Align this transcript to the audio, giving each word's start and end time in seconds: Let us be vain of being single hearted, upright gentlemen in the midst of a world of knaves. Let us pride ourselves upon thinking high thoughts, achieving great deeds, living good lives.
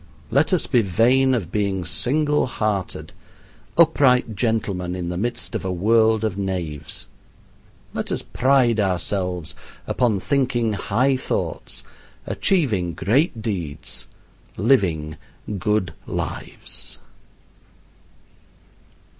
Let 0.31 0.51
us 0.51 0.65
be 0.65 0.81
vain 0.81 1.35
of 1.35 1.51
being 1.51 1.85
single 1.85 2.47
hearted, 2.47 3.13
upright 3.77 4.35
gentlemen 4.35 4.95
in 4.95 5.09
the 5.09 5.15
midst 5.15 5.53
of 5.53 5.63
a 5.63 5.71
world 5.71 6.23
of 6.23 6.39
knaves. 6.39 7.05
Let 7.93 8.11
us 8.11 8.23
pride 8.23 8.79
ourselves 8.79 9.53
upon 9.85 10.19
thinking 10.19 10.73
high 10.73 11.17
thoughts, 11.17 11.83
achieving 12.25 12.93
great 12.95 13.43
deeds, 13.43 14.07
living 14.57 15.17
good 15.59 15.93
lives. 16.07 16.97